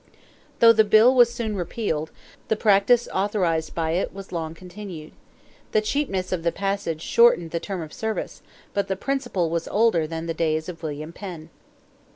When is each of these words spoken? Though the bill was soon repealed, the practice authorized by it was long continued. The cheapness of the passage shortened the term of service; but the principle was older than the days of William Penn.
Though 0.61 0.73
the 0.73 0.83
bill 0.83 1.13
was 1.13 1.31
soon 1.31 1.55
repealed, 1.55 2.09
the 2.47 2.55
practice 2.55 3.07
authorized 3.13 3.75
by 3.75 3.91
it 3.91 4.11
was 4.11 4.31
long 4.31 4.55
continued. 4.55 5.11
The 5.73 5.81
cheapness 5.81 6.31
of 6.31 6.41
the 6.41 6.51
passage 6.51 7.03
shortened 7.03 7.51
the 7.51 7.59
term 7.59 7.83
of 7.83 7.93
service; 7.93 8.41
but 8.73 8.87
the 8.87 8.95
principle 8.95 9.51
was 9.51 9.67
older 9.67 10.07
than 10.07 10.25
the 10.25 10.33
days 10.33 10.67
of 10.67 10.81
William 10.81 11.13
Penn. 11.13 11.51